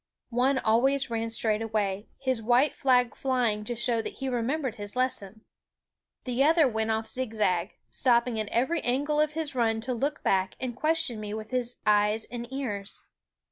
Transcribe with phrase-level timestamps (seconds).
[0.33, 4.95] One always ran straight away, his white flag flying to show that he remembered his
[4.95, 5.41] lesson;
[6.23, 10.55] the other went off zigzag, stopping at every angle of his run to look back
[10.59, 13.03] and question me with his eyes and ears.